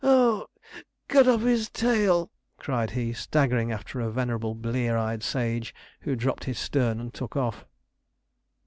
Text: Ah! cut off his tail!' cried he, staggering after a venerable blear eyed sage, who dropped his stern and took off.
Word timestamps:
Ah! 0.03 0.45
cut 1.07 1.27
off 1.27 1.41
his 1.41 1.69
tail!' 1.69 2.31
cried 2.57 2.89
he, 2.89 3.13
staggering 3.13 3.71
after 3.71 3.99
a 3.99 4.09
venerable 4.09 4.55
blear 4.55 4.97
eyed 4.97 5.21
sage, 5.21 5.75
who 5.99 6.15
dropped 6.15 6.45
his 6.45 6.57
stern 6.57 6.99
and 6.99 7.13
took 7.13 7.35
off. 7.37 7.65